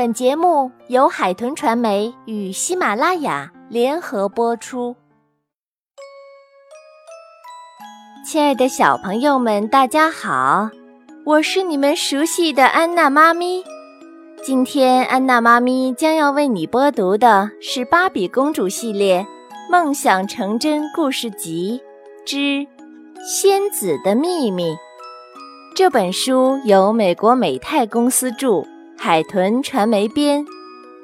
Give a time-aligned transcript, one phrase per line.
[0.00, 4.96] 本节目由海豚传媒与喜马拉雅联合播出。
[8.24, 10.70] 亲爱的小朋友们，大家好，
[11.26, 13.62] 我是你们熟悉的安娜妈咪。
[14.42, 19.26] 今天，安娜妈咪将要为你播读的是《芭比公主系列
[19.70, 21.78] 梦想成真故事集
[22.24, 22.66] 之
[23.22, 24.70] 仙子的秘密》
[25.76, 28.64] 这本书，由美国美泰公司著。
[29.02, 30.44] 海豚传媒编，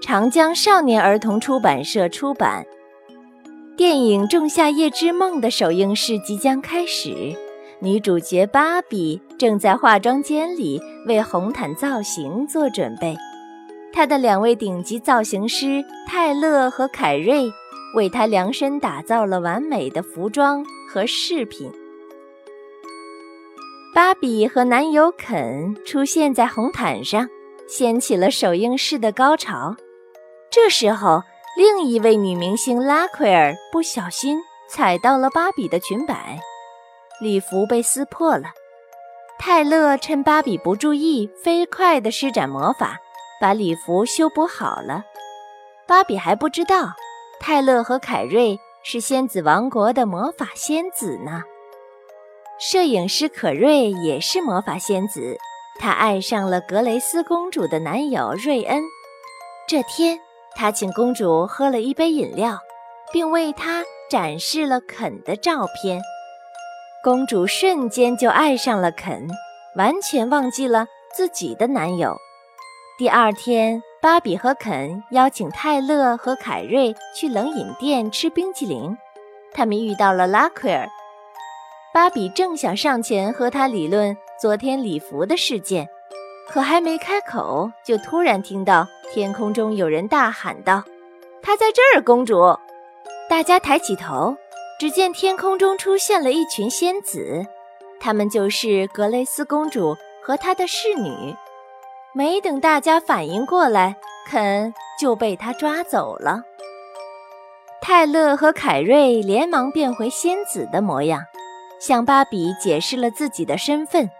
[0.02, 2.62] 长江少年儿童出版社出版。
[3.74, 7.34] 电影《仲夏夜之梦》的首映式即将开始，
[7.80, 13.16] 女主角芭比正在化妆间里为红毯造型做准备。
[13.94, 17.50] 她的两位顶级造型师泰勒和凯瑞
[17.94, 21.72] 为她量身打造了完美的服装和饰品。
[23.94, 27.26] 芭比和男友肯出现在红毯上。
[27.68, 29.74] 掀起了首映式的高潮。
[30.50, 31.22] 这时候，
[31.56, 36.38] 另一位女明星拉奎尔不小心踩到了芭比的裙摆，
[37.20, 38.48] 礼服被撕破了。
[39.38, 42.98] 泰勒趁芭比不注意，飞快地施展魔法，
[43.40, 45.04] 把礼服修补好了。
[45.86, 46.92] 芭比还不知道，
[47.38, 51.42] 泰勒和凯瑞是仙子王国的魔法仙子呢。
[52.58, 55.36] 摄影师可瑞也是魔法仙子。
[55.78, 58.82] 她爱上了格雷斯公主的男友瑞恩。
[59.68, 60.18] 这天，
[60.54, 62.58] 他请公主喝了一杯饮料，
[63.12, 66.00] 并为她展示了肯的照片。
[67.02, 69.28] 公主瞬间就爱上了肯，
[69.76, 72.16] 完全忘记了自己的男友。
[72.98, 78.96] 第二天，芭比和肯邀请泰勒和凯瑞去冷饮店吃冰淇淋。
[79.52, 80.88] 他们遇到了拉奎尔。
[81.92, 84.16] 芭比正想上前和他理论。
[84.38, 85.88] 昨天礼服的事件，
[86.46, 90.84] 可还没开口，就突然听到天空中有人大喊道
[91.42, 92.54] ：“他在这儿，公主！”
[93.30, 94.36] 大家抬起头，
[94.78, 97.46] 只见天空中出现了一群仙子，
[97.98, 101.34] 她们就是格蕾丝公主和她的侍女。
[102.12, 103.96] 没等大家反应过来，
[104.28, 106.42] 肯就被他抓走了。
[107.80, 111.22] 泰勒和凯瑞连忙变回仙子的模样，
[111.80, 114.10] 向芭比解释了自己的身份。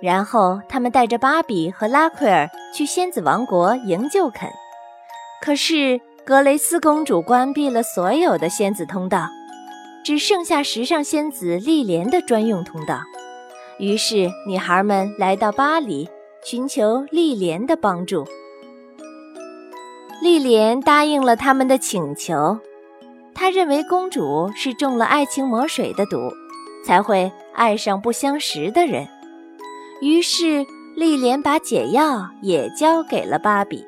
[0.00, 4.50] 然后他们带着芭比和拉奎尔去仙子王国营救肯，
[5.42, 9.26] 可是格雷斯公主关闭了所有的仙子通道，
[10.02, 13.00] 只剩下时尚仙子莉莲的专用通道。
[13.78, 16.08] 于是女孩们来到巴黎，
[16.42, 18.26] 寻求莉莲的帮助。
[20.22, 22.58] 莉莲答应了他们的请求，
[23.34, 26.30] 她认为公主是中了爱情魔水的毒，
[26.86, 29.06] 才会爱上不相识的人。
[30.00, 30.66] 于是，
[30.96, 33.84] 丽莲把解药也交给了芭比。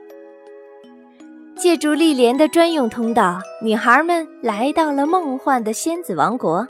[1.57, 6.67] 借助丽莲的专用通道，女孩们来到了梦幻的仙子王国。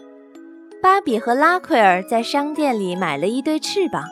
[0.81, 4.05] 芭比和拉奎尔在商店里买了一对翅膀，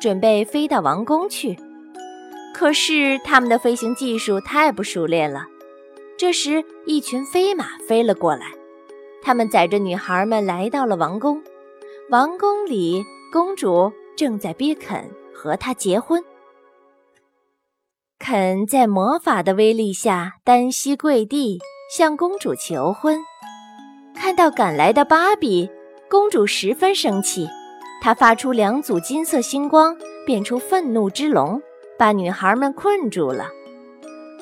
[0.00, 1.58] 准备飞到王宫去。
[2.54, 5.46] 可是，他们的飞行技术太不熟练了。
[6.16, 8.46] 这时，一群飞马飞了过来，
[9.22, 11.42] 他们载着女孩们来到了王宫。
[12.10, 13.92] 王宫里，公主。
[14.16, 16.22] 正在逼肯和他结婚。
[18.18, 21.58] 肯在魔法的威力下单膝跪地
[21.96, 23.18] 向公主求婚。
[24.14, 25.70] 看到赶来的芭比，
[26.10, 27.48] 公主十分生气，
[28.02, 31.62] 她发出两组金色星光，变出愤怒之龙，
[31.98, 33.46] 把女孩们困住了。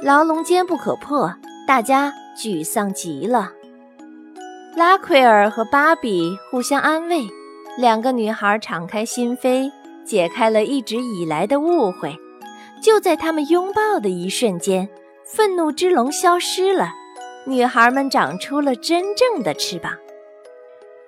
[0.02, 1.32] 牢笼坚不可破，
[1.66, 3.52] 大家沮丧极了。
[4.76, 7.26] 拉奎尔和芭比互相安慰。
[7.78, 9.70] 两个女孩敞开心扉，
[10.04, 12.12] 解开了一直以来的误会。
[12.82, 14.88] 就在他们拥抱的一瞬间，
[15.24, 16.88] 愤怒之龙消失了，
[17.46, 19.92] 女孩们长出了真正的翅膀。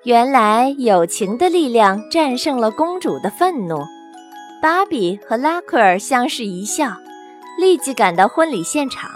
[0.04, 3.80] 原来，友情的力量战胜了公主的愤怒。
[4.62, 6.92] 芭比和拉克尔相视一笑，
[7.58, 9.10] 立即赶到婚礼现场。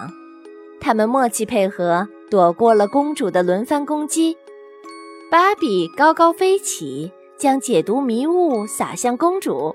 [0.80, 4.36] 他们默契配合，躲过了公主的轮番攻击。
[5.30, 7.12] 芭比高高飞起。
[7.38, 9.74] 将解毒迷雾洒向公主，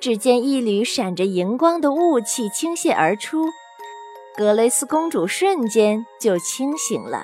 [0.00, 3.46] 只见一缕闪着荧光的雾气倾泻而出，
[4.36, 7.22] 格蕾丝公主瞬间就清醒了。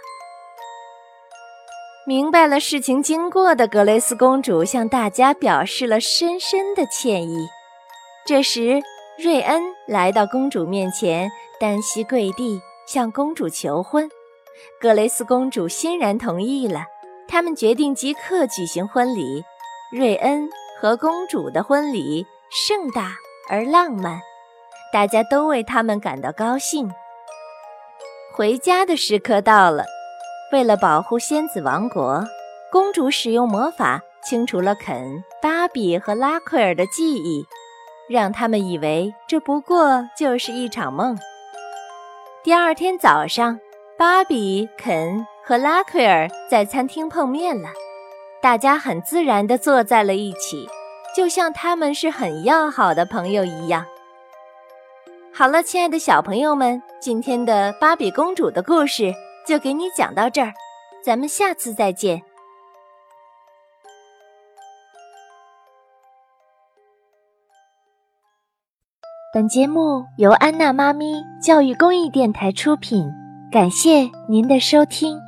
[2.06, 7.48] 明白了事情经过的格蕾丝公主向大家表示了深深的歉意。
[8.26, 8.82] 这时，
[9.18, 14.10] 瑞恩来到公主面前，单膝跪地向公主求婚，
[14.80, 16.84] 格蕾丝公主欣然同意了。
[17.26, 19.44] 他们决定即刻举行婚礼。
[19.92, 20.48] 瑞恩
[20.80, 23.12] 和公主的婚礼盛大
[23.48, 24.18] 而浪漫，
[24.92, 26.90] 大家都为他们感到高兴。
[28.34, 29.84] 回家的时刻到了，
[30.50, 32.24] 为了保护仙子王国，
[32.72, 37.46] 公主使用魔法清除了肯、芭比和拉奎尔的记忆，
[38.08, 41.16] 让他们以为这不过就是一场梦。
[42.42, 43.60] 第二天早上，
[43.96, 47.68] 芭比、肯和拉奎尔在餐厅碰面了，
[48.40, 50.66] 大家很自然地坐在了一起，
[51.14, 53.84] 就像他们是很要好的朋友一样。
[55.34, 59.12] 好了，亲爱的小朋友们，今天的芭比公主的故事
[59.46, 60.50] 就给你讲到这儿，
[61.04, 62.22] 咱们下次再见。
[69.34, 73.06] 本节目由安娜妈咪教育公益电台出品，
[73.52, 75.20] 感谢您的收听。